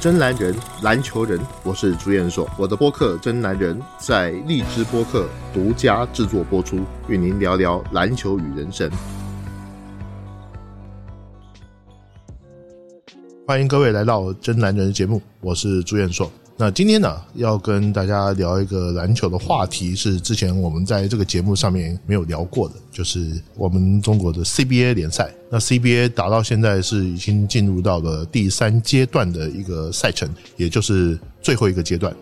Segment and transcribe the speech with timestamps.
[0.00, 2.48] 真男人，篮球人，我是朱彦硕。
[2.56, 8.88] 我的播客《真男人》在荔枝播客独家制作播出，与您聊聊篮球与人生。
[13.44, 16.30] 欢迎各位来到《真男人》节目，我是朱彦硕。
[16.60, 25.32] 那今天呢，要跟大家聊一个篮球的话题，是之前我们在这个节目上面没有聊过的，就是我们中国的 CBA 联赛。
[25.48, 32.12] 那 CBA 打到现在是已经进入到了第三阶段的一个赛程，也就是最后一个阶段。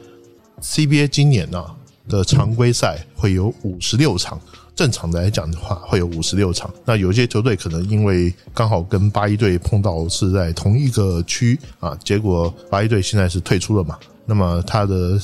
[0.61, 1.65] CBA 今年呢
[2.07, 4.39] 的常规赛会有五十六场，
[4.75, 6.71] 正常的来讲的话会有五十六场。
[6.85, 13.97] 那有些球队可能因为刚好跟八一队碰到是在同一个区啊，结果八一队现在是退出了嘛。
[14.27, 15.19] 那么它的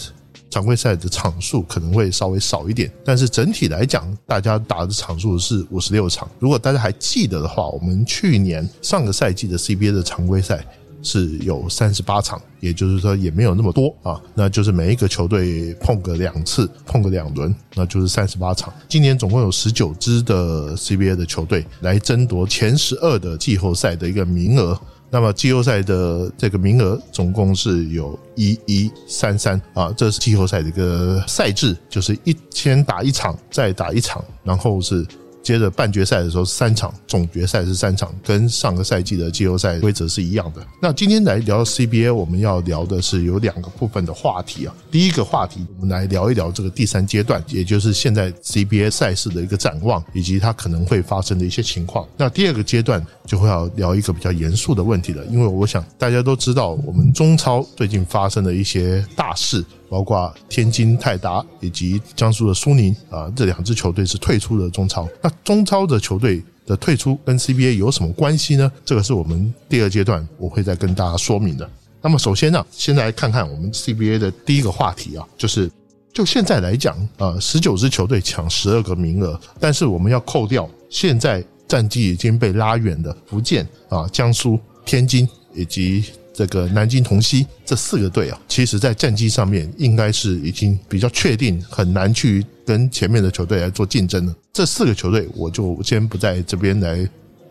[0.48, 6.30] 常规赛的场数可能会稍微少一点，但是整体来讲，大家打的场数是五十六场。
[6.38, 10.64] 如果大家还记得的话，我们去年上个赛季的 CBA 的常规赛
[11.02, 14.20] 是有三十八场，也就是说也没有那么多啊。
[14.34, 18.72] 那就是每一个球队碰个两次，碰个两轮，那就是三十八场。
[18.88, 24.78] 今年总共有十九支的 CBA 的球队来争夺前十二的季后赛的一个名额。
[25.12, 35.06] 那么季后赛的这个名额总共是有一一三三啊，这是季后赛的一个赛制，就是一先打一场，再打一场，然后是。
[35.42, 40.64] 接着半决赛的时候三场，总决赛是三场，跟上个赛季的季后赛规则是一样的。
[40.80, 44.74] 那今天来聊 CBA，我们要聊的是有两个部分的话题啊。
[44.90, 52.06] 第一个话题，我们来聊一聊这个第三阶段，也就是现在 CBA 赛事的一个展望，以及它可能会发生的一些情况。
[52.16, 59.64] 那第二个阶段就会要聊一个比较严肃的问题了，因为我想大家都知道，我们中超最近发生的一些大事。
[59.92, 65.06] 包括天津泰达以及江苏的苏宁啊，这两支球队是退出了中超。
[65.20, 68.72] 那中超的球队的退出跟 CBA 有什么关系呢？
[68.86, 71.70] 这个是我们第二阶段我会再跟大家说明的。
[72.00, 75.70] 那么首先呢，先来看看我们 CBA 的第一个话题啊，就是
[76.10, 86.02] 就现在来讲啊，十九支球队抢十二个名额，但是我们要扣掉现在战绩已经被拉远的福建啊、江苏、天津以及。
[86.34, 94.34] 这个南京同曦这四个队啊，其实在战绩上面应该是已经比较确定，很难去跟前面的球队来做竞争了。
[94.52, 97.08] 这四个球队我就先不在这边来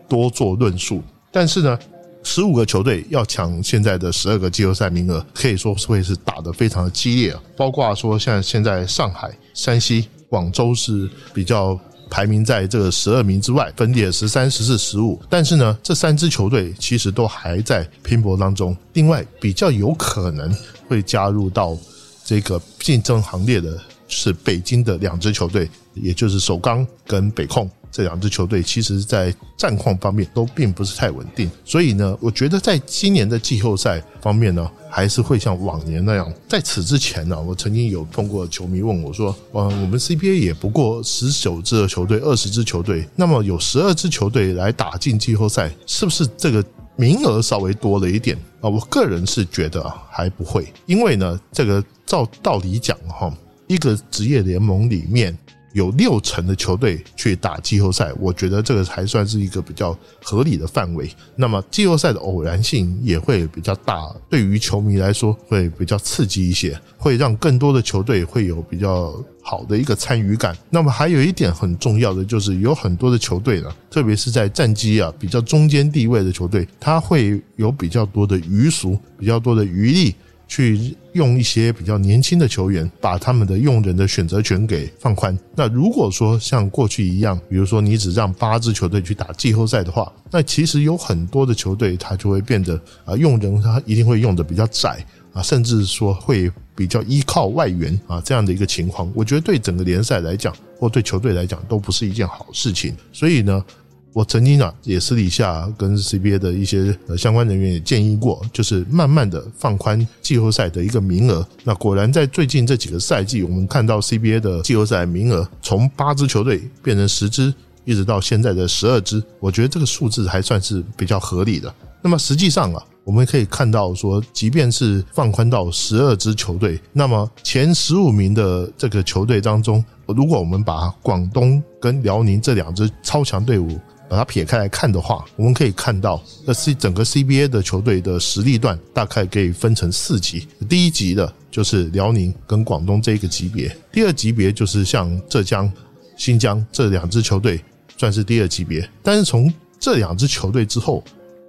[0.08, 1.02] 多做论述。
[1.30, 1.78] 但是呢，
[2.22, 7.42] 十五个球队要抢现在的十二个季后赛名额，可以说是会是打得非常的激烈啊。
[7.56, 11.78] 包括说像现在上海、山西、广州是比较。
[12.12, 15.18] 排名在这个十二名之外，分列十三、十四、十五。
[15.30, 18.76] 但是呢，这三支球队其实都还在拼搏当中。
[18.92, 20.54] 另外，比较有可能
[20.86, 21.74] 会加入到
[22.22, 27.68] 这个竞争行列的是北京的两支球队，也就是首钢跟北控。
[27.92, 36.32] 这两支球队其实，在战况方面都并不是太稳定，所以呢，我觉得在今年的季后赛方面呢，还是会像往年那样。
[36.48, 46.64] 在此之前呢，我曾经有碰过球迷问我说：“嗯，我们 CBA 也不过十九支的球队，二十支球队，那么有十二支球队来打进季后赛，是不是这个
[46.96, 53.30] 名额稍微多了一点啊？”我个人是觉得还不会，因为呢，这个照道理讲哈，
[53.66, 55.36] 一个职业联盟里面。
[55.72, 61.10] 有六成的球队去打季后赛，我觉得这个还算是一个比较合理的范围。
[61.36, 70.56] 那么季后赛的偶然性也会比较大，对于球迷来说会比较刺激一些，会让更多的球队会有比较好的一个参与感。
[70.70, 80.14] 那么还有一点很重要的就是，有很多的球队呢，特别是在战绩啊比较中间地位的球队，他会有比较多的余俗，比较多的余力。
[80.52, 85.38] 去用一些比较年轻的球员，把他们的用人的选择权给放宽。
[85.56, 95.02] 那如果说像过去一样，比如说你只让八支球队去打季后赛的话，那其实有很多的球队他就会变得啊用人他一定会用的比较窄
[95.32, 99.10] 啊，甚至说会比较依靠外援啊这样的一个情况。
[99.14, 102.94] 我觉得对整个联赛来讲，或对球队来讲都不是一件好事情。
[103.10, 103.64] 所以呢。
[104.14, 111.46] 我曾经啊，也私底下跟 CBA 的一些呃相关人员也建议过，就是慢慢的放宽季后赛的一个名额。
[111.64, 117.52] 那果然在最近这几个赛季，我们看到 CBA 的季后赛名额从八支球队变成十支，
[117.86, 121.74] 一直到现在的十二支，我觉得这个数字还算是比较合理的。
[122.02, 133.80] 那么实际上啊，我们可以看到说，即便是放宽到十二支球队，那么前十五名的这个球队当中，如果我们把广东跟辽宁这两支超强队伍，
[134.12, 140.46] 把它撇开来看的话，我们可以看到，那 C 整个 CBA 的球队的实力段大概可以分成四级。
[140.68, 145.72] 第一级的就是辽宁跟广东这一个级别，第二级别就是像浙江、
[146.14, 147.58] 新疆这两支球队
[147.96, 148.86] 算是第二级别。
[149.02, 149.50] 但是从
[149.80, 151.02] 这两支球队之后，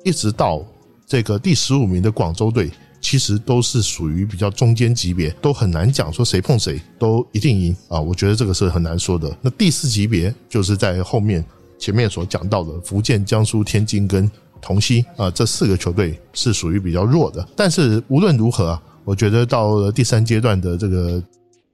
[0.06, 0.66] 一直到
[1.06, 2.72] 这个第十五名的广州队，
[3.02, 8.02] 其其实都是属于比较中间级别，都很难讲说谁碰谁都一定赢啊。
[8.02, 9.38] 我觉得这个是很难说的。
[9.40, 11.46] 那第四级别就是在后面
[11.84, 14.32] 前面所讲到的福建、江苏、天津跟
[14.62, 17.46] 同曦啊这四个球队是属于比较弱的。
[17.58, 21.22] 但是无论如何啊，我觉得到了第三阶段的这个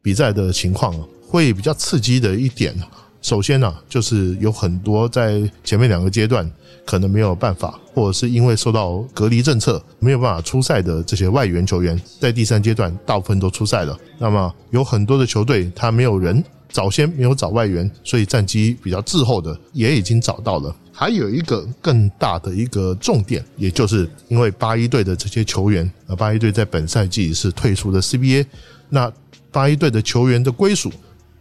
[0.02, 2.76] 比赛的情况啊，会比较刺激的一点。
[3.22, 6.50] 首先呢，就是有很多在前面两个阶段
[6.88, 13.96] 可能没有办法，或者是因为受到隔离政策没有办法出赛的这些外援球员，在第三阶段大部分都出赛了。
[14.18, 20.76] 那么有很多的球队他没有人，早先没有找外援，所以战绩比较滞后的也已经找到了。
[20.92, 28.46] 还有一个更大的一个重点，也就是因为八一队的这些球员，啊，八一队在本赛季是退出的 CBA，
[28.90, 29.12] 那
[29.52, 30.92] 八一队的球员的归属。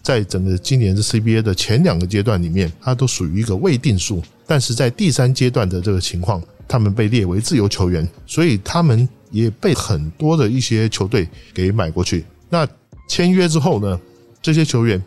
[0.00, 4.22] 在整个今年的 CBA 的前两个阶段里面，它都属于一个未定数。
[4.46, 12.24] 但是在第三阶段的这个情况，他们被列为自由球员，所以他们也被很多的一些球队给买过去。
[12.48, 12.66] 那
[13.06, 14.00] 签约之后呢，
[14.40, 15.02] 这些球员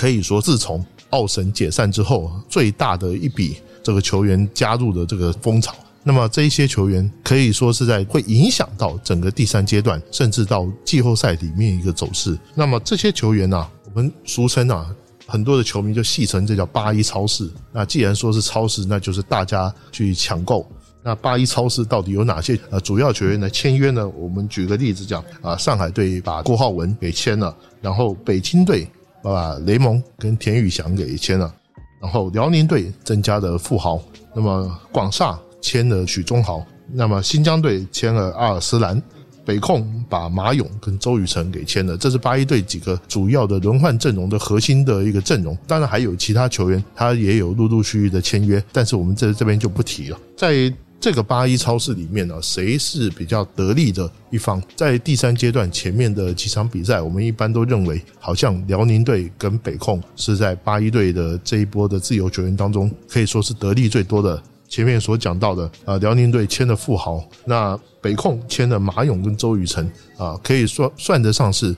[0.00, 5.74] 可以说自从奥神解散之后，最大的一笔这个球员加入的这个风潮。
[6.02, 12.34] 那么这一些球员可以说是在会影响到整个第三阶段，甚至到季后赛里面一个走势。
[12.54, 13.68] 那么这些球员呢？
[13.92, 14.90] 我们俗称啊，
[15.26, 17.50] 很多的球迷就戏称这叫八一超市。
[17.70, 20.66] 那既然说是超市，那就是大家去抢购。
[21.02, 24.08] 那八一超市到底有哪些呃主要球员的签约呢？
[24.08, 28.88] 我们举个例子讲啊，上海队把郭浩文给签了，然后北京队
[29.22, 31.52] 把雷蒙跟田宇翔给签了，
[32.00, 34.00] 然后辽宁队增加了富豪，
[34.34, 39.00] 那么广厦签了许宗豪，那么新疆队签了阿尔斯兰。
[39.42, 45.56] 北控把马勇跟周雨辰给签了，这是八一队几个主要的轮换阵容的核心的一个阵容。
[45.66, 50.20] 当然还有其他球员，他也有陆陆续续的签约，但是我们这这边就不提了。
[50.36, 54.62] 在这个八一超市里面呢，谁是比较得力的一方？
[54.76, 64.40] 在第三阶段前面的几场比赛，我们一般都认为，好像辽宁队跟北控是在八一队的这一波的自由球员当中，可以说是得力最多的。
[64.68, 71.74] 前面所讲到的啊，辽宁队签了富豪，那北控签了马勇跟周雨辰啊，可以说算得上是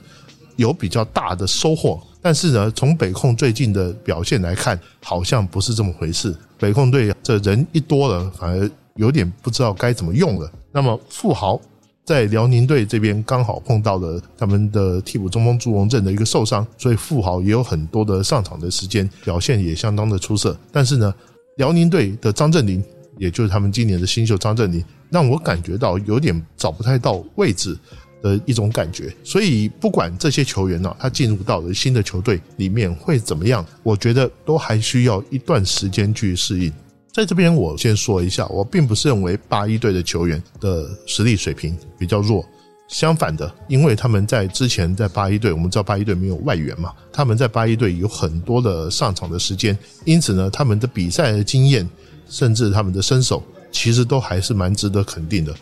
[0.57, 1.99] 有比较大的收获。
[2.21, 6.35] 但是呢，从北控最近的表现来看，好像不是这么回事。
[6.59, 10.51] 北控队这人一多了，反而有点不知道该怎么用了。
[10.71, 11.59] 那么富豪
[12.05, 20.57] 在辽宁队这边刚好碰到了他们的替补中锋朱荣正的一个受伤，所以富豪也有很多的上场的时间，表现也相当的出色。
[20.71, 21.13] 但是呢。
[21.57, 22.83] 辽宁队的张镇麟，
[23.19, 27.77] 也就是他们今年的新秀张镇麟，让我感觉到有点找不太到位置
[28.23, 29.15] 的一种感觉。
[29.23, 36.73] 所以不管这些球员呢，他进入到了新的球队里面会怎么样，我觉得都还需要一段时间去适应。
[37.13, 42.43] 在这边我先说一下，我并不是认为八一队的球员的实力水平比较弱。
[42.87, 51.87] 相反的，因为他们在之前在八一队，我们知道八一队没有外援嘛，他们在八一队有很多的上场的时间，因此呢，他们的比赛的经验，
[52.27, 55.55] 甚至他们的身手，其实都还是蛮值得肯定的。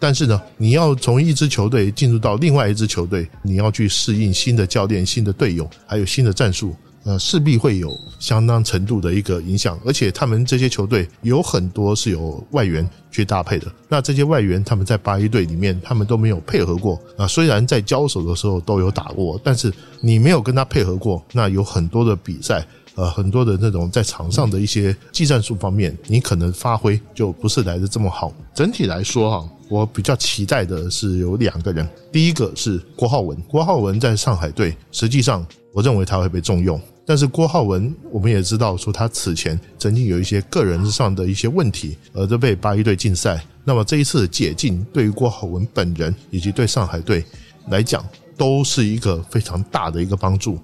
[0.00, 6.74] 但是呢，你要从一支球队进入到另外一支球队，你要去适应新的教练、新的队友，还有新的战术。
[7.08, 13.66] 呃，势必会有相当程度的一个影响，而且他们这些球队有很多是有外援去搭配的。
[13.88, 17.26] 那这些外援他们在八一队里面，他们都没有配合过啊。
[17.26, 19.72] 虽然在交手的时候都有打过，但是
[20.02, 22.62] 你没有跟他配合过，那有很多的比赛，
[22.94, 28.30] 呃，很多的那种在场上的一些技战术方面，你可能发挥就不是来的这么好。
[28.54, 36.78] 整体来说哈，我比较期待的是有两个人，第一个是郭浩文，郭浩文在上海队，实际上我认为他会被重用。
[37.08, 43.42] 但是郭浩文，我们也知道说他此前曾经有一些个人上的一些问题，而都被八一队禁赛。
[43.64, 47.24] 那么这一次解禁，对于郭浩文本人以及对上海队
[47.70, 50.58] 来讲，都是一个非常大的一个帮助。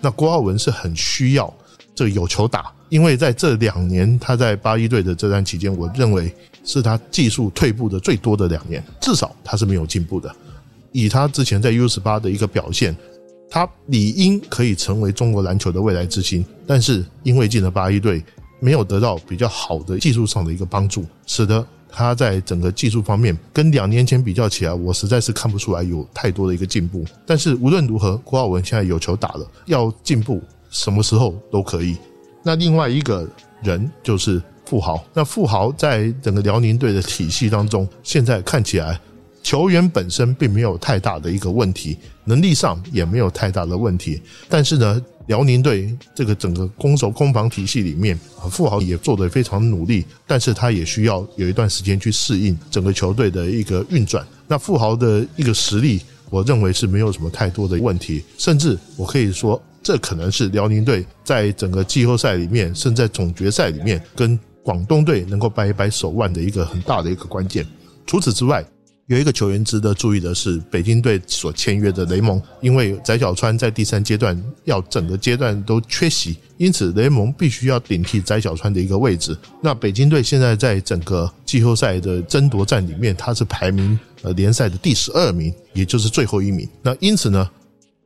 [0.00, 1.52] 那郭浩文是很需要
[1.94, 10.34] 这个有球打，因为在这两年他在八一队的这段期间，我认为是他技术退步的最多的两年，至少他是没有进步的。
[10.92, 12.96] 以他之前在 U 十八的一个表现。
[13.50, 18.24] 他理应可以成为中国篮球的未来之星，但是因为进了八一队，
[18.60, 27.04] 没有得到比较好的技术上的一个帮助，使得他在整个技术方面跟两年前比较起来，我实在是看不出来有太多的一个进步。
[27.26, 30.40] 但是无论如何，郭浩文现在有球打了，要进步
[30.70, 31.96] 什么时候都可以。
[32.44, 33.28] 那另外一个
[33.64, 38.98] 人就是富豪，那富豪在整个辽宁队的体系当中，现在看起来
[39.42, 41.98] 球员本身并没有太大的一个问题。
[42.30, 44.22] 能力上也没有太大的问题。
[44.48, 48.16] 但是呢，辽宁队这个整个攻守攻防体系里面，
[48.48, 54.24] 富豪也做得非常努力，但是他也需要有一段时间去适应整个球队的一个运转。
[54.46, 64.38] 那富豪的一个实力，我认为是没有什么太多的问题，甚至我可以说，这可能是辽宁队在整个季后赛里面，甚至在总决赛里面跟。
[64.62, 67.66] 广东队能够掰一掰手腕的一个很大的一个关键。
[68.06, 68.62] 除此之外，
[69.10, 79.36] 有一个球员值得注意的是，北京队所签约的雷蒙，因为翟小川在第三阶段要整个阶段都缺席，因此雷蒙必须要顶替翟小川的一个位置。
[79.60, 86.68] 那北京队现在在整个季后赛的争夺战里面，他是排名呃联赛的第十二名，也就是最后一名。
[86.80, 87.50] 那因此呢，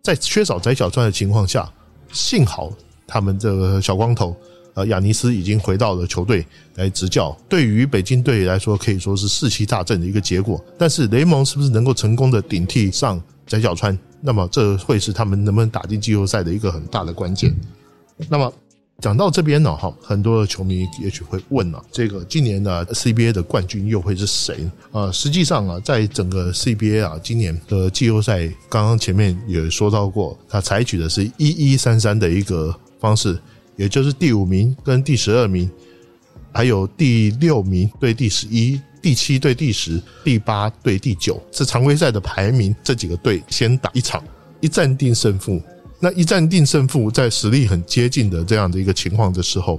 [0.02, 1.70] 在缺少翟小川的情况下，
[2.12, 2.72] 幸好
[3.06, 4.34] 他们这个小光头。
[4.74, 10.62] 呃，亚尼斯已经回到了球队来执教，对于北京队来说可以说是士气大振的一个结果。
[10.76, 13.96] 但是雷蒙是不是能够成功的顶替上翟小川？
[14.20, 17.54] 那么这会是他们能不能打进季后赛的一个很大的关键。
[18.28, 18.52] 那么
[19.00, 24.68] 讲到这边呢，哈，很多的球迷也许会问了：这个今年的 CBA 的冠军又会是谁？
[24.92, 33.38] 啊，实际上啊，在整个 CBA 啊，今年的季后赛，刚刚前面也说到过，他采取的是一一三三的一个方式。
[33.76, 35.70] 也就是第五名跟第十二名，
[36.52, 42.74] 还有第六名对第十一、第七对第十、第八对第九，是常规赛的排名。
[42.82, 44.22] 这几个队先打一场，
[44.60, 45.60] 一战定胜负。
[46.00, 49.78] 那一战定胜负，在实力很接近的这样的一个情况的时候，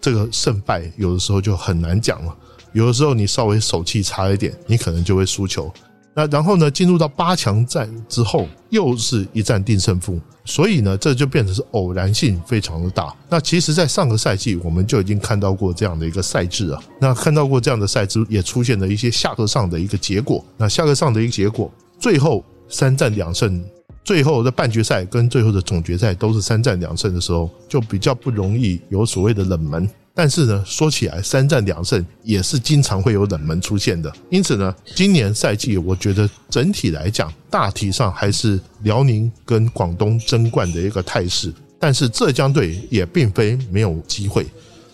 [0.00, 2.36] 这个胜败有的时候就很难讲了。
[2.72, 5.72] 有的时候你稍微手气差一点，你可能就会输球。
[6.18, 6.68] 那然后呢？
[6.68, 13.14] 进入到八强战之后，又是一战定胜负，所以呢，这就变成是偶然性非常的大。
[13.28, 16.82] 那其实，在上个赛季我们就已经看到过这样的一个赛制啊。
[17.00, 20.44] 那看到过这样的赛制，也出现了一些下课上的一个结果。
[20.56, 21.70] 那下课上的一个结果，
[22.00, 23.64] 最后三战两胜，
[24.02, 29.88] 最后的半决赛跟最后的总决赛都是三战两胜的时候，就比较不容易有所谓的冷门。
[30.18, 34.12] 但是呢，说起来三战两胜也是经常会有冷门出现的。
[34.30, 41.54] 因此呢，今年赛季我觉得整体来讲，大体上还是辽宁跟广东争冠的一个态势。
[41.78, 44.44] 但是浙江队也并非没有机会。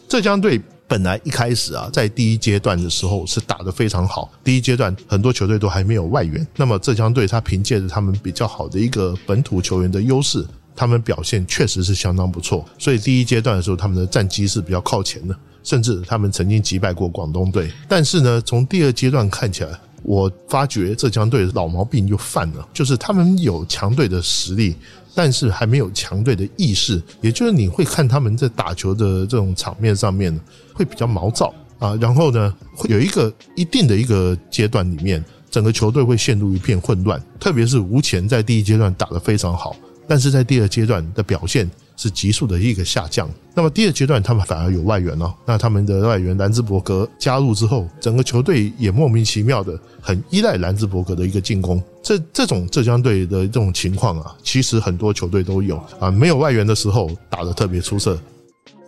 [0.07, 4.31] 浙江队本来一开始啊，在第一阶段的时候是打得非常好。
[4.45, 10.47] 第一阶段很多球队都还没有外援，那么浙江队他凭借着他们比较好的一个本土球员的优势。
[10.77, 17.71] 他们表现确实是相当不错，所以第一阶段的时候，他们的战绩是比较靠前的，甚至他们曾经击败过广东队。
[17.89, 19.71] 但是呢，从第二阶段看起来，
[20.03, 24.75] 我发觉浙江队老毛病又犯了，就是他们有强队的实力，
[25.15, 27.01] 但是还没有强队的意识。
[27.21, 30.39] 也就是你会看他们在打球的这种场面上面
[30.73, 39.77] 会比较毛躁啊，然后呢，会有一个一定的一个阶段里面，整个球队会陷入一片混乱，特别是吴前在第一阶段打得非常好。
[40.07, 43.29] 但是在第二阶段的表现是急速的一个下降。
[43.55, 51.83] 那么第二阶段他们反而有外援了，那他们的外援兰兹伯格加入之后，整个球队也莫名其妙的很依赖兰兹伯格的一个进攻。
[52.03, 56.11] 这这种浙江队的这种情况啊，其实很多球队都有啊。
[56.11, 58.19] 没有外援的时候打得特别出色，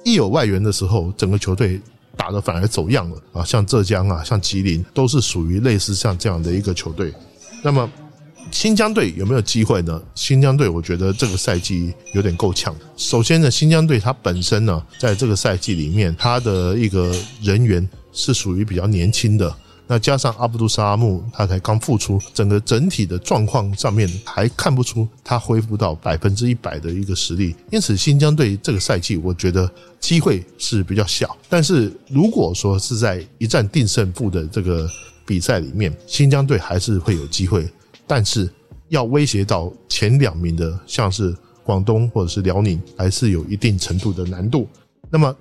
[0.04, 1.80] 一有外援的时候，整个球队
[2.16, 3.44] 打得反而走样了啊。
[3.44, 7.14] 像浙江啊，像吉林都是属于类似像这样的一个球队。
[7.62, 7.88] 那么。
[8.50, 10.00] 新疆队有没有机会呢？
[10.14, 12.74] 新疆队我觉得这个赛季有点够呛。
[12.96, 19.54] 首先呢，新疆队它本身呢，在这个赛季里面，它的一个人员是属于比较年轻的。
[19.88, 27.54] 那加上阿布杜沙阿木，他才刚复出，整个整体的状况上面还看不出他恢复到百分之一百的一个实力。
[27.70, 31.36] 因此，新疆队这个赛季我觉得机会是比较小。
[31.48, 34.90] 但是如果说是在一战定胜负的这个
[35.24, 37.64] 比赛里面，新疆队还是会有机会。
[38.06, 38.48] 但是
[38.88, 44.68] 要威胁到前两名的，像是广东或者是辽宁，还是有一定程度的难度。
[45.10, 45.34] 那么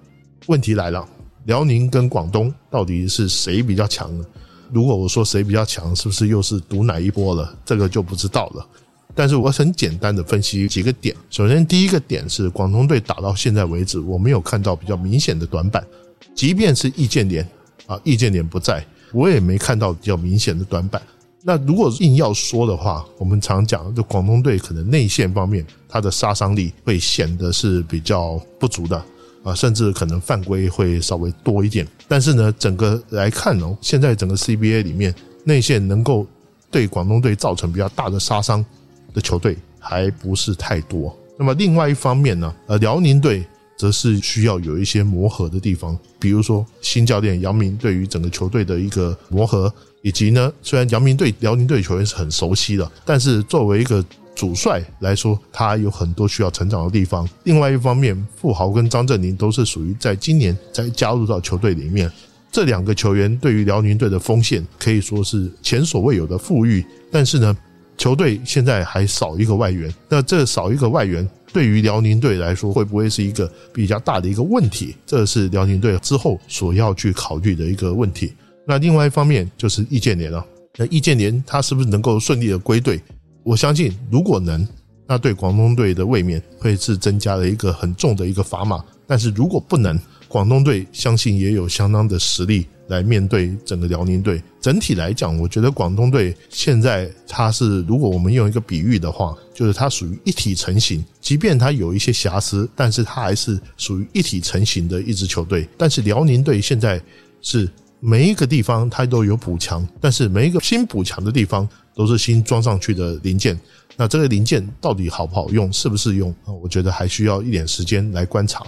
[0.48, 1.08] 问题来了，
[1.46, 4.26] 辽宁跟广东到底是谁比较强呢？
[4.74, 7.56] 如果我说谁比较强，是不是又是赌哪一波了？
[7.64, 8.68] 这个就不知道了。
[9.14, 11.16] 但是我很简单的分析几个点。
[11.30, 15.86] 首先，第一个点是广东队打到现在为止，我没有看到比较明显的短板。
[16.34, 17.48] 即便是易建联
[17.86, 21.02] 啊，易建联不在，我也没看到比较明显的短板。
[21.48, 28.98] 那如果硬要说的话，我们常讲，就广东队可能内线方面，它的杀伤力会显得是比较不足的
[29.44, 31.88] 啊，甚至可能犯规会稍微多一点。
[32.08, 36.26] 但是呢，整个来看哦，现在整个 CBA 里面内线能够
[36.72, 38.66] 对广东队造成比较大的杀伤
[39.14, 41.16] 的球队还不是太多。
[41.38, 43.46] 那么另外一方面呢，呃，辽宁队
[43.78, 49.74] 则是需要有一些磨合的地方，比如说新教练杨明对于整个球队的一个磨合。
[50.02, 54.06] 以及呢，虽然姚明对辽宁队球员是很熟悉的，但是作为一个
[54.36, 57.28] 主帅来说，他有很多需要成长的地方。
[57.44, 62.12] 另外一方面，富豪跟张镇麟都是属于在今年才加入到球队里面，
[62.52, 66.86] 这两个球员对于辽宁队的锋线可以说是前所未有的富裕。
[67.12, 67.58] 但是呢，
[67.98, 74.94] 球队现在还少一个外援，那这少一个外援对于辽宁队来说，会不会是一个比较大的一个问题？
[75.06, 78.34] 这是辽宁队之后所要去考虑的一个问题。
[78.68, 80.46] 那另外一方面就是易建联了，
[80.76, 83.02] 那易建联他是不是能够顺利的归队？
[83.42, 84.68] 我相信，如果能，
[85.08, 88.84] 那对广东队的卫冕会是增加了一个很重的一个砝码。
[89.08, 89.98] 但是如果不能，
[90.36, 94.44] 广东队相信也有相当的实力来面对整个辽宁队。
[94.60, 101.02] 整体来讲，我觉得广东队现在它是，如果我们用一个比喻的话，就是它属于一体成型。
[101.22, 105.66] 即便它有一些瑕疵，但是它还是属于一体成型的一支球队。
[105.78, 107.02] 但是辽宁队现在
[107.42, 107.70] 是
[108.02, 111.66] 每一个地方它都有补强，但是每一个新补强的地方。
[111.96, 113.58] 都是新装上去的零件，
[113.96, 116.36] 那这个零件到底好不好用，适不适用？
[116.62, 118.66] 我觉得还需要一点时间来观察。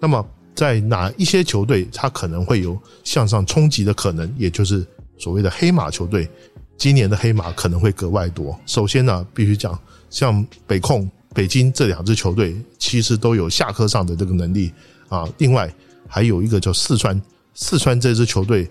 [0.00, 0.24] 那么，
[0.58, 4.84] 在哪一些球队，它可能会有向上冲击的可能，也就是
[5.16, 6.28] 所谓的黑马球队，
[6.76, 8.58] 今年的黑马可能会格外多。
[8.66, 9.78] 首先呢，必须讲，
[10.10, 14.72] 像北控、北京这两支球队，其实都有下课上的这个能力
[15.08, 15.28] 啊。
[15.38, 15.72] 另外，
[16.08, 17.22] 还有一个叫四川，
[17.54, 18.68] 四川这支球队。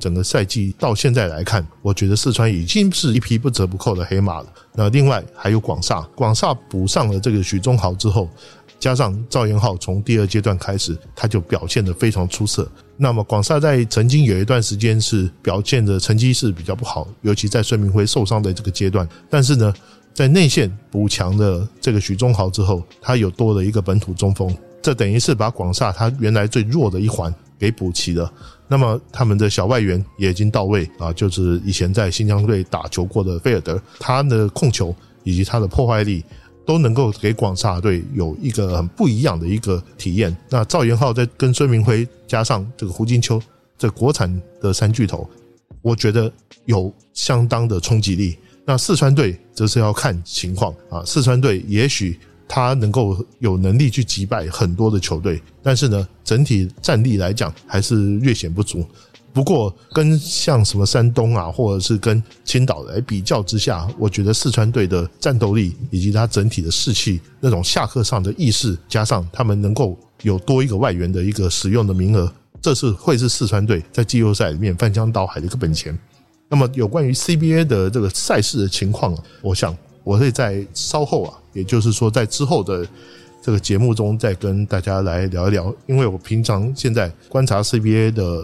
[0.00, 4.46] 整个赛季到现在来看，我觉得四川已经是一匹不折不扣的黑马了。
[4.72, 8.28] 那另外还有广厦，广厦补上了这个许忠豪之后，
[8.78, 12.70] 加上赵彦浩从第二阶段开始，他就表现得非常出色。
[12.96, 19.08] 那么广厦在曾经有一段时间是表现的成绩是比较不好，尤其在孙明辉受伤的这个阶段。
[19.30, 19.72] 但是呢，
[20.12, 28.32] 在内线补强的这个许忠豪之后，他有多了一个本土中锋，这等于是把广厦他原来最弱的一环给补齐了。
[28.66, 34.94] 那么他们的小外援也已经到位啊，就是以前在新疆队打球过的菲尔德，他的控球
[35.24, 36.24] 以及他的破坏力
[36.68, 40.36] 都能够给广厦队有一个很不一样的一个体验。
[40.50, 43.40] 那赵元浩在跟孙明辉加上这个胡金秋
[43.78, 45.26] 这国产的三巨头，
[45.80, 46.30] 我觉得
[46.66, 48.36] 有相当的冲击力。
[48.66, 52.20] 那四川队则是要看情况啊，四川队也许。
[52.50, 58.82] 他能够有能力去击败很多的球队，但是呢，整体战力来讲还是略显不足。
[59.38, 75.96] 不过，跟像什么山东啊，或者是跟青岛来比较之下，我觉得四川队的战斗力以及他整体的士气，那种下课上的意识，加上他们能够有多一个外援的一个使用的名额，这是会是四川队在季后赛里面翻江倒海的一个本钱。
[76.48, 79.72] 那么，有关于 CBA 的这个赛事的情况，我想。
[80.04, 82.86] 我会在稍后啊，也就是说在之后的
[83.42, 88.42] 这个节目中再跟大家来聊一聊，因为我平常现在观察 CBA 的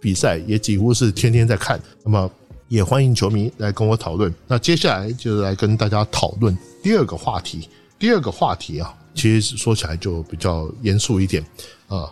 [0.00, 2.30] 比赛也几乎是天天在看，那么
[2.68, 4.32] 也欢迎球迷来跟我讨论。
[4.46, 7.68] 那接下来就来跟大家讨论第二个话题。
[7.98, 11.44] 第二个话题啊，其实说起来就比较严肃一点
[11.88, 12.08] 啊。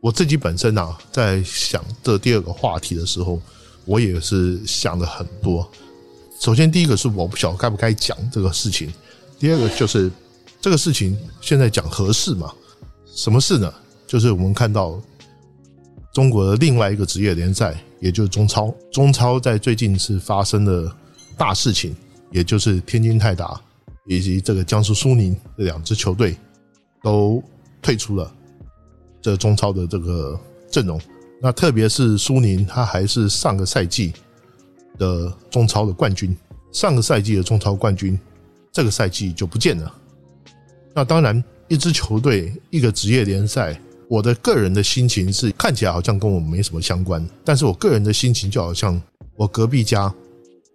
[0.00, 3.40] 我自己本身啊，在想这第二个话题的时候，
[3.84, 5.68] 我也是想了很多。
[6.40, 8.92] 首先，第一个是我不晓得该不该讲这个事情。
[9.38, 10.10] 第二个就是
[10.60, 12.52] 这个事情现在讲合适吗？
[13.14, 13.72] 什么事呢？
[14.06, 15.00] 就是我们看到
[16.12, 18.72] 中国的另外一个职业联赛，也就是中超。
[18.90, 20.94] 中超在最近是发生了
[21.36, 21.94] 大事情，
[22.30, 23.60] 也就是天津泰达
[24.06, 26.36] 以及这个江苏苏宁这两支球队
[27.02, 27.42] 都
[27.80, 28.32] 退出了
[29.20, 30.38] 这中超的这个
[30.70, 31.00] 阵容。
[31.40, 34.12] 那特别是苏宁，他还是上个赛季。
[34.98, 36.36] 的中超的冠军，
[36.70, 38.16] 上个赛季的中超冠军，
[38.70, 39.92] 这个赛季就不见了。
[40.94, 43.80] 那当然，一支球队，一个职业联赛，
[44.12, 49.00] 我的个人的心情是看起来好像跟我没什么相关，但是我个人的心情就好像
[49.36, 50.12] 我隔壁家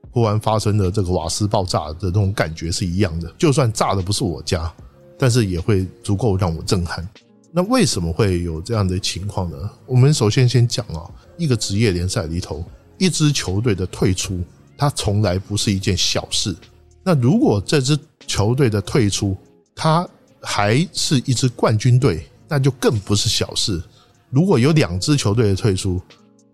[0.09, 3.31] 忽然发生的这个瓦斯爆炸的那种感觉是一样的。
[3.37, 4.73] 就算炸的不是我家，
[5.19, 7.07] 但是也会足够让我震撼。
[7.51, 9.69] 那为什么会有这样的情况呢？
[9.85, 11.05] 我们首先先讲啊，
[11.37, 12.65] 一个职业联赛里头。
[12.97, 14.41] 一支球队的退出，
[14.75, 16.55] 它从来不是一件小事。
[17.03, 17.95] 那如果这支
[18.25, 19.37] 球队的退出，
[19.75, 20.09] 它
[20.41, 23.81] 还是一支冠军队，那就更不是小事。
[24.29, 26.01] 如果有两支球队的退出，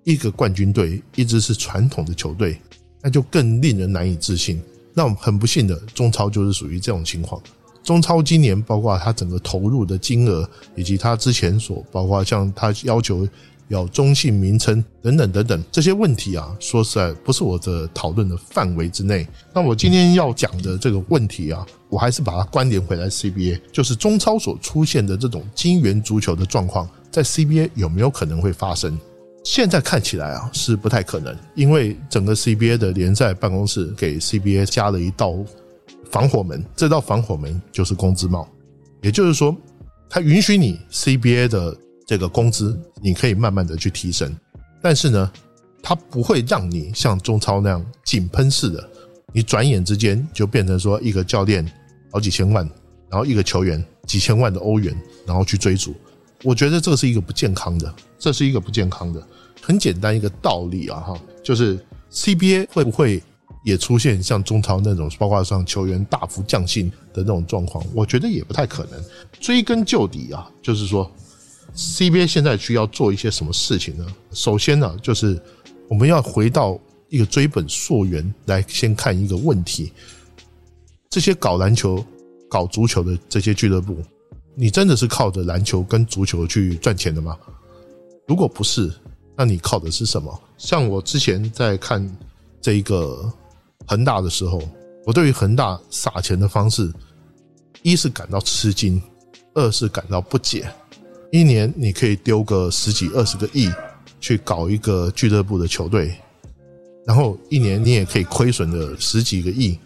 [0.03, 2.59] 一个冠军队，一支是传统的球队，
[3.01, 4.61] 那就更令人难以置信。
[4.93, 7.41] 那我们很不幸的，中超就是属于这种情况。
[7.83, 13.27] 中超今年包括它整个投入的金额，以及它之前所包括像它要求。
[13.79, 19.27] 有中性名称等等等等这些问题啊，说实在不是我的讨论的范围之内。
[19.53, 28.97] 那我今天要讲的这个问题啊，我还是把它关联回来 CBA，就是中超所出现的这种金元足球的状况，在 CBA 有没有可能会发生？
[29.43, 35.35] 现在看起来啊是不太可能，因为整个 CBA 的联赛办公室给 CBA 加了一道
[36.09, 38.47] 防火门，这道防火门就是工资帽，
[39.01, 39.53] 也就是说，
[40.09, 44.35] 它允许你 CBA 的这个工资，你可以慢慢的去提升，
[44.81, 45.31] 但是呢，
[45.81, 48.89] 它不会让你像中超那样井喷式的，
[49.31, 51.65] 你转眼之间就变成说一个教练
[52.11, 52.69] 好几千万，
[53.09, 55.95] 然后一个球员几千万的欧元，然后去追逐，
[56.43, 59.25] 我觉得这是一个不健康的，这是一个不健康的。
[59.61, 61.79] 很简单一个道理啊，哈，就是
[62.11, 63.23] CBA 会不会
[63.63, 67.81] 也出现像中超那种，包括像球员大幅降薪的那种状况？
[67.93, 69.01] 我觉得也不太可能。
[69.39, 71.09] 追根究底啊，就是说
[71.75, 74.05] CBA 现在需要做一些什么事情呢？
[74.31, 75.41] 首先呢，就是
[75.89, 79.91] 我们要回到一个追本溯源来先看一个问题：
[81.09, 82.03] 这些搞篮球、
[82.49, 83.97] 搞足球的这些俱乐部，
[84.55, 87.37] 你真的是靠着篮球跟足球去赚钱的吗？
[88.27, 88.93] 如果不是，
[89.35, 90.41] 那你靠的是什么？
[90.57, 92.07] 像我之前在看
[92.61, 93.31] 这一个
[93.87, 94.61] 恒大的时候，
[95.05, 96.93] 我对于恒大撒钱的方式，
[97.81, 99.01] 一是感到吃惊，
[99.55, 100.67] 二是感到不解。
[101.33, 103.67] 一年你可以丢个十几二十个亿
[104.21, 106.13] 去搞一个俱乐部的球队，
[107.07, 109.79] 然后一年你也可以亏损的十几个亿，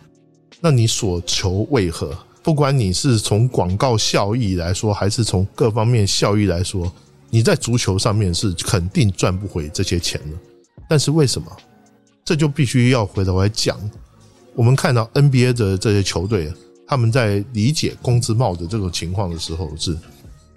[0.60, 2.14] 那你所求为何？
[2.44, 6.92] 不管你是从广告效益来说，还是从各方面效益来说。
[7.30, 10.38] 你在足球上面是肯定赚不回这些钱的，
[10.90, 11.48] 但是为什么？
[12.26, 13.78] 这就必须要回头来讲。
[14.54, 16.52] 我们看到 NBA 的这些球队，
[16.86, 19.98] 他们在理解工资帽的这种情况的时候，是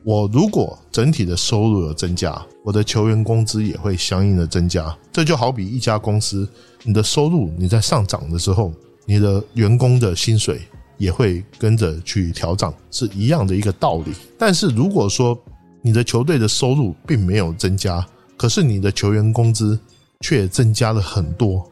[0.03, 4.97] 我如果整体的收入有增加，我的球员工资也会相应的增加。
[5.13, 6.49] 这就好比一家公司，
[6.85, 8.73] 你的收入你在上涨的时候，
[9.05, 10.63] 你的员工的薪水
[10.97, 14.13] 也会跟着去调涨，是一样的一个道理。
[14.39, 15.39] 但是如果说，
[15.83, 19.79] 你的球队的收入并没有增加，可是你的球员工资
[20.21, 21.67] 却增加了很多。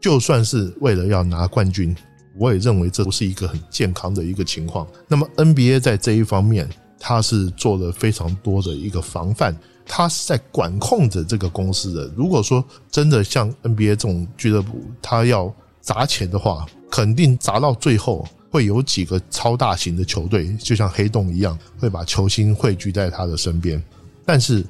[0.00, 1.94] 就算是为了要拿冠军，
[2.38, 4.86] 我也认为这不是一个很健康的一个情况。
[5.06, 6.66] 那么 NBA 在这一方面，
[7.00, 12.08] 他是做了非常多的一个防范，他是在管控着这个公司的。
[12.14, 18.24] 如果说真的像 NBA 这种俱乐部，他要砸钱的话，肯定砸到最后。
[18.52, 23.80] 会有几个超大型的球队，就像黑洞一样，会把球星汇聚在他的身边。
[24.26, 24.66] 但是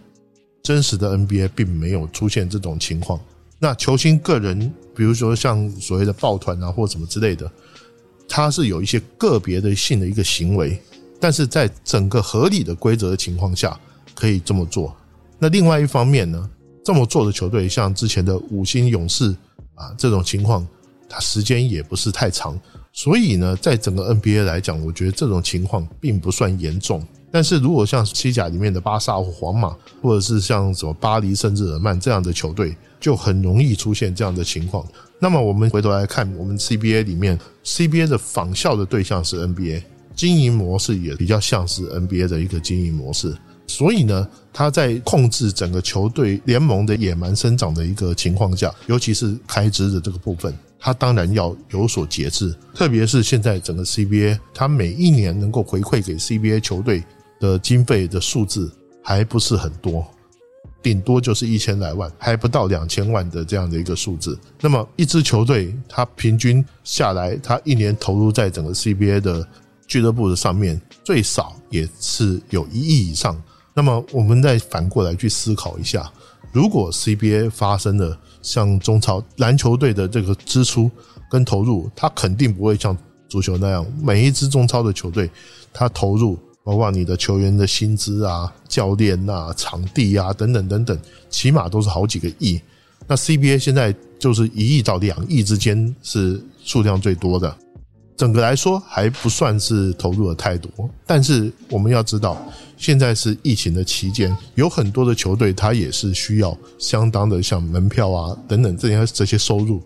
[0.63, 3.19] 真实的 NBA 并没有出现这种情况。
[3.59, 7.51] 那球星个人，比如说像所谓的抱团啊，或什么之类的，
[8.29, 10.79] 他是有一些个别的性的一个行为，
[11.21, 13.79] 但是在整个合理的规则的情况下，
[14.15, 14.97] 可以这么做。
[15.39, 16.51] 那另外一方面呢，
[16.83, 19.37] 这么做的球队，像之前的五星勇士
[19.75, 20.67] 啊这种情况，
[21.09, 22.59] 它时间也不是太长。
[22.93, 27.07] 所以呢，在整个 NBA 来讲，我觉得这种情况并不算严重。
[27.31, 34.85] 但是如果像西甲里面的巴萨或皇马，或者是像什么巴黎圣日耳曼这样的球队，就很容易出现这样的情况。
[35.21, 39.83] 那么我们回头来看，我们 CBA 里面，CBA 的仿效的对象是 NBA，
[40.21, 43.35] 经营模式也比较像是 NBA 的一个经营模式。
[43.67, 50.55] 所以呢，他在控制整个球队联盟的野蛮生长的一个情况下，尤其是开支的这个部分。
[50.79, 57.03] 他当然要有所节制，特别是现在整个 CBA，他每一年能够回馈给 CBA 球队
[57.39, 58.71] 的经费的数字
[59.03, 60.07] 还不是很多，
[60.83, 64.39] 顶多就是一千来万，还不到两千万的这样的一个数字。
[64.61, 69.49] 那么一支球队，他平均下来，他一年投入在整个 CBA 的
[69.91, 73.37] 俱乐部的上面，最少也是有一亿以上。
[73.75, 76.09] 那么我们再反过来去思考一下，
[76.53, 80.89] 如果 CBA 发生了，像中超篮球队的这个支出
[81.29, 82.97] 跟投入，它肯定不会像
[83.29, 85.29] 足球那样，每一支中超的球队，
[85.73, 90.97] 它投入包括你的球员的薪资啊、教练啊、场地啊等等等等，
[91.29, 92.61] 起码都是好几个亿。
[93.09, 97.57] 那 CBA 现在就是一亿到两亿之间是数量最多的。
[98.21, 100.71] 整个来说还不算是投入的太多，
[101.07, 102.37] 但是我们要知道，
[102.77, 109.81] 现在是疫情的期间，有很多的球队它也是需要相当的像门票啊等等这些这些收入，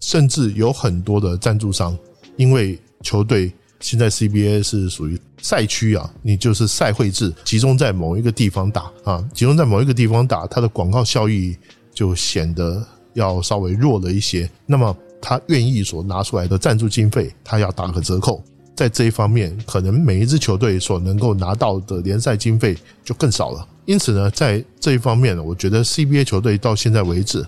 [0.00, 1.94] 甚至有很多的赞助商，
[2.36, 11.54] 因为球队现在 CBA 是属于赛区啊，你就是赛会制，集中在某一个地方打啊，集中在某一个地方打，它的广告效益
[11.92, 14.48] 就显得要稍微弱了一些。
[14.64, 18.42] 那么他愿意所拿出来的赞助经费，他要打个折扣，
[18.74, 23.66] 在这一方面，可能每一支球队所能够拿到的联赛经费就更少了。
[23.84, 27.44] 因此呢，在这一方面呢，我觉得 CBA 球队到现在为止，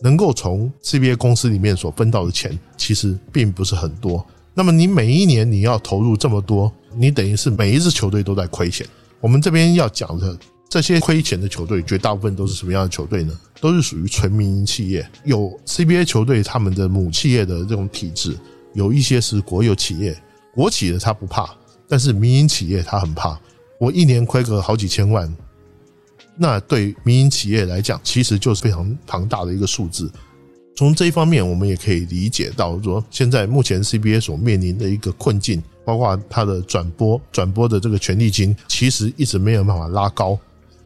[0.00, 4.24] 能够从 CBA 公司里面所分到的钱，其实并不是很多。
[4.54, 8.86] 那么你每一年你要投入这么多，你等于是每一支球队都在亏钱。
[9.20, 10.36] 我们这边要讲的。
[10.68, 13.38] 这些亏钱的球队，绝大部分都是什么样的球队呢？
[13.60, 18.36] 都是属于纯民营企业，有 CBA 球队他们的母企业的这种体制，
[18.72, 20.20] 有一些是国有企业，
[20.52, 21.54] 国企的他不怕，
[21.88, 23.38] 但是民营企业他很怕。
[23.78, 25.32] 我一年亏个好几千万，
[26.36, 30.10] 那对民营企业来讲，其实就是非常庞大的一个数字。
[30.76, 40.36] 从这一方面，我们也可以理解到，说现在目前 CBA 所面临的一个困境，包括它的转播、转播的这个权利金，其实一直没有办法拉高。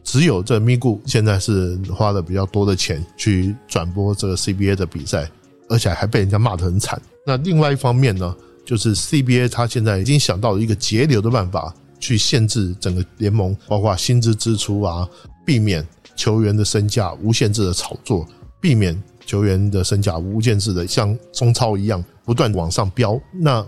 [0.09, 5.31] 只有这咪咕现在是花了比较多的钱去转播这个 CBA 的比赛，
[5.69, 6.99] 而且还被人家骂得很惨。
[7.27, 15.07] 那另外一方面呢，就是 CBA 他现在已经想到了一个节流的办法，去限制整个联盟，包括薪资支出啊，
[15.45, 18.27] 避免球员的身价无限制的炒作，
[18.63, 18.99] 避免。
[19.27, 23.63] 球员的身价无限制的像中超一样不断往上飙，那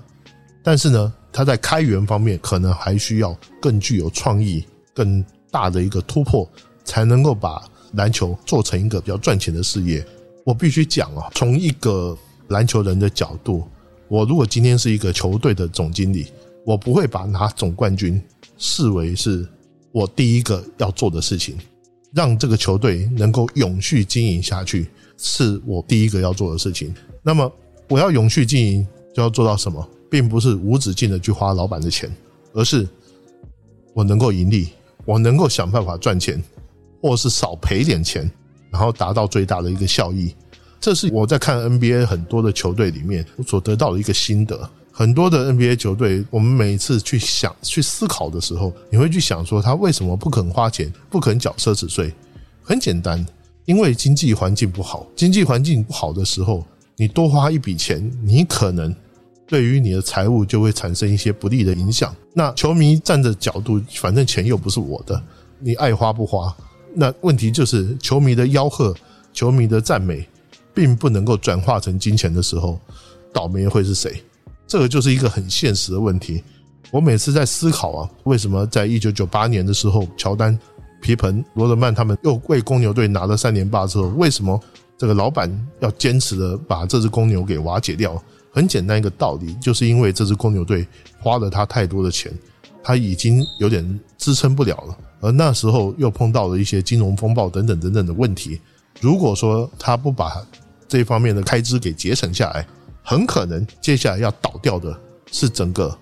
[0.65, 6.49] 但是呢，他在开源方面可能还需要更具有创意、更大的一个突破，
[6.85, 7.63] 才能够把
[7.95, 10.05] 篮球做成一个比较赚钱的事业。
[10.45, 12.17] 我必须讲啊，从一个
[12.49, 13.65] 篮球人的角度，
[14.09, 16.27] 我如果今天是一个球队的总经理，
[16.65, 18.21] 我不会把拿总冠军
[18.59, 19.47] 视为是
[19.93, 21.57] 我第一个要做的事情，
[22.13, 24.89] 让这个球队能够永续经营下去。
[25.23, 26.95] 是我第一个要做的事情。
[27.23, 27.53] 那么，
[27.91, 29.87] 我要永续经营，就要做到什么？
[30.11, 32.11] 并不是无止境的去花老板的钱，
[32.55, 32.89] 而是
[33.93, 34.71] 我能够盈利，
[35.05, 36.43] 我能够想办法赚钱，
[37.03, 38.31] 或是少赔点钱，
[38.71, 40.35] 然后达到最大的一个效益。
[40.81, 44.69] 这是我在看 NBA 很多的球队里面所得到的一个心得。
[44.93, 52.13] 很多的 NBA 球队，我们每一次去想、去思考的时候，你会去想说，他为什么不肯花钱，不肯缴奢侈税？
[52.63, 53.25] 很简单。
[53.67, 58.93] 因为经济环境不好，经济环境不好的时候，你多花一笔钱，你可能
[59.51, 62.15] 对于你的财务就会产生一些不利的影响。
[62.33, 65.21] 那球迷站的角度，反正钱又不是我的，
[65.59, 66.57] 你爱花不花。
[66.95, 68.95] 那问题就是球迷的吆喝、
[69.33, 70.25] 球迷的赞美，
[70.73, 72.79] 并不能够转化成金钱的时候，
[73.33, 74.23] 倒霉会是谁？
[74.69, 76.45] 这个就是一个很现实的问题。
[76.93, 80.57] 我每次在思考啊，为什么在一九九八年的时候，乔丹。
[81.03, 84.61] 皮蓬、罗德曼他们又为公牛队拿了三连霸之后，为什么
[84.99, 88.23] 这个老板要坚持的把这支公牛给瓦解掉？
[88.51, 90.87] 很简单一个道理，就是因为这支公牛队
[91.19, 92.33] 花了他太多的钱，
[92.83, 94.99] 他已经有点支撑不了了。
[95.21, 98.61] 而那时候又碰到了一些金融风暴等等等等的问题。
[99.01, 100.45] 如果说他不把
[100.89, 102.67] 这方面的开支给节省下来，
[103.03, 104.99] 很可能接下来要倒掉的
[105.31, 105.97] 是整个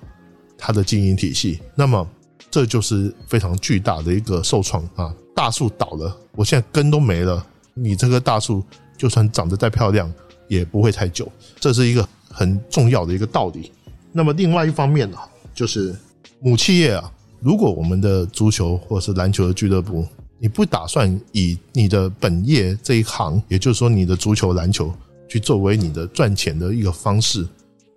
[0.57, 1.61] 他的经营体系。
[1.75, 2.07] 那么。
[2.51, 5.15] 这就是非常巨大的一个受创啊！
[5.37, 7.45] 大树倒了，我现在根都没了。
[7.75, 8.65] 你这棵大树
[8.97, 10.11] 就算长得再漂亮，
[10.49, 11.31] 也不会太久。
[11.61, 12.09] 这是一个
[12.39, 13.73] 很重要的一个道理。
[14.13, 15.19] 那么另外一方面呢，
[15.53, 15.93] 就是
[16.39, 20.07] 母企业啊，如果我们的足球或是篮球的俱乐部，
[20.39, 24.95] 你不打算以你的本业这一行，也就是说你的足球、篮球，
[25.29, 27.45] 去作为你的赚钱的一个方式，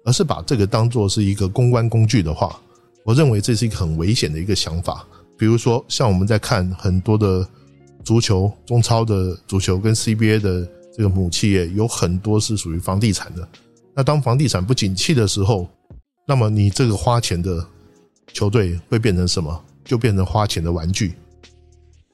[0.03, 2.59] 而是把这个当做是一个公关工具的话。
[3.03, 5.05] 我认为这是一个很危险的一个想法。
[5.37, 7.47] 比如说，像我们在看很多的
[8.03, 13.47] 足球、中超的足球跟 CBA 的这个母企业，有很多是属于房地产的。
[13.93, 15.67] 那当房地产不景气的时候，
[16.25, 17.65] 那么你这个花钱的
[18.33, 19.65] 球队会变成什么？
[19.83, 21.13] 就变成花钱的玩具。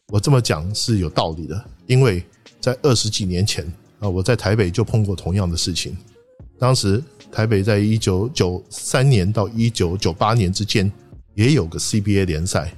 [0.07, 2.23] 我这么讲是有道理的，因为
[2.59, 3.65] 在二十几年前
[3.99, 5.95] 啊，我在台北就碰过同样的事情。
[6.57, 10.91] 当时台北在一九九三年到一九九八年之间
[11.35, 12.73] 也有个 CBA 联赛。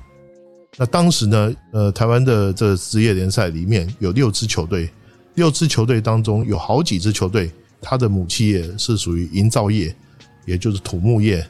[0.76, 4.90] 那当时呢，呃，台湾的这职业联赛里面有六支球队，
[5.36, 9.96] 六支球队当中有好几支球队，它的母企业是属于营造业，
[10.46, 11.46] 也就是土木业。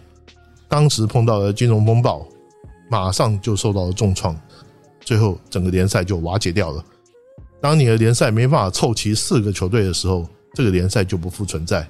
[0.68, 2.28] 当时碰到了金融风暴，
[2.90, 4.40] 马上就受到了重创，
[5.02, 6.84] 最后整个联赛就瓦解掉了。
[7.62, 11.88] 当你的联赛没办法凑齐四个球队的时候，这个联赛就不复存在。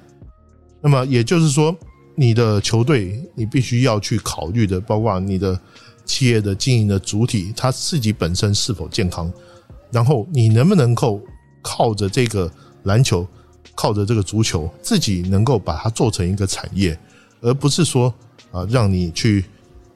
[0.80, 1.76] 那么也就是说，
[2.14, 5.58] 你的球队你必须要去考虑的，包括你的
[6.04, 9.32] 企业的经营的主体，他自己本身是否健康，
[9.90, 11.20] 然后你能不能够
[11.62, 12.50] 靠着这个
[12.84, 13.26] 篮球，
[13.74, 16.98] 靠着这个足球，自己能够把它做成一个产业，
[17.40, 18.12] 而不是说
[18.50, 19.44] 啊，让你去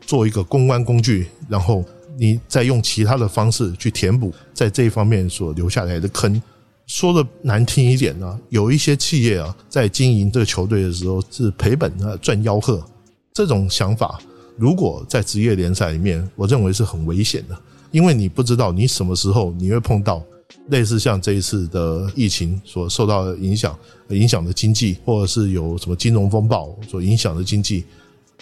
[0.01, 1.85] 做一个公关工具，然后
[2.17, 6.41] 你再用其他的方式去填补在这一方面所留下来的坑。
[6.87, 12.85] 说的难听一点呢，有一些企业啊，在经营这个球队的时候是赔本啊赚吆喝，
[13.33, 14.21] 这种想法
[14.57, 17.59] 如果在职业联赛里面，我认为是很危险的，
[17.91, 20.23] 因为你不知道你什么时候你会碰到
[20.69, 27.85] 类似像这一次的疫情所受到的影响，影响的经济，或者是有什么金融风暴所影响的经济，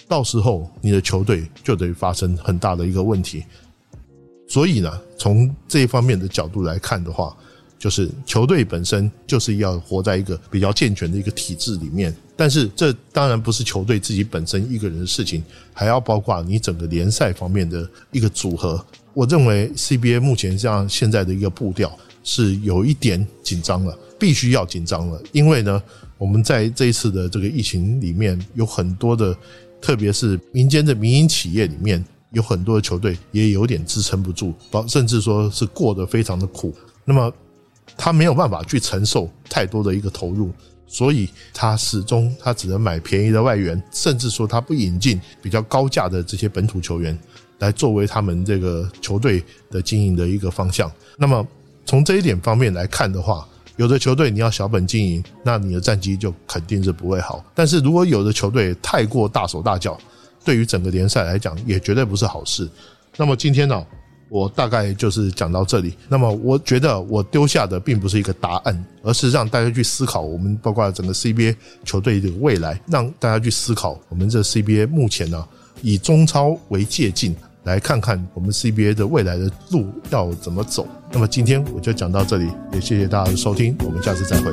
[0.07, 3.43] 到时候你的球队就得发生很大的一个问题。
[4.47, 7.35] 所以呢，从这一方面的角度来看的话。
[7.79, 12.15] 就是球队本身就是要活在一个比较健全的一个体制里面。
[12.33, 18.81] 但是这当然不是球队自己本身一个人的事情，还要包括你整个联赛方面的一个组合。
[19.13, 25.81] 我认为 CBA 目前这样现在的一个步调是有一点紧张了，必须要紧张了，因为呢，
[26.17, 29.35] 我们在这一次的这个疫情里面有很多的，
[29.79, 36.73] 特别是民间的民营企业里面有很多的球队也有点支撑不住，包甚至说是过得非常的苦。
[37.05, 37.31] 那么
[37.95, 40.51] 他没有办法去承受太多的一个投入，
[40.87, 47.15] 所以他始终他只能买便宜的外援，甚至说他不引进比较高价的这些本土球员。
[47.63, 50.91] 来作为他们这个球队的经营的一个方向。
[51.17, 51.45] 那么
[51.85, 53.47] 从这一点方面来看的话，
[53.77, 57.43] 有的球队你要小本经营，那你的战绩就肯定是不会好。
[57.55, 59.97] 但是如果有的球队太过大手大脚，
[60.45, 62.69] 对于整个联赛来讲也绝对不是好事。
[63.15, 63.85] 那么今天呢，
[64.29, 65.93] 我大概就是讲到这里。
[66.09, 75.47] 那么我觉得我丢下的并不是一个答案，而是让大家去思考我们包括整个 CBA 球队的未来，让大家去思考我们这 CBA 目前呢
[75.81, 77.35] 以中超为借鉴。
[77.63, 80.87] 来看看我们 CBA 的未来的路要怎么走。
[81.11, 84.51] 那么今天我就讲到这里，也谢谢大家的收听，我们下次再会。